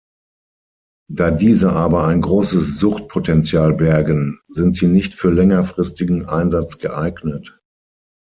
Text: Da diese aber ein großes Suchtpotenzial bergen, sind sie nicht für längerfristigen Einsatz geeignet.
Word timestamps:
Da 1.11 1.29
diese 1.29 1.73
aber 1.73 2.07
ein 2.07 2.21
großes 2.21 2.79
Suchtpotenzial 2.79 3.73
bergen, 3.75 4.39
sind 4.47 4.75
sie 4.75 4.87
nicht 4.87 5.13
für 5.13 5.29
längerfristigen 5.29 6.25
Einsatz 6.27 6.79
geeignet. 6.79 7.59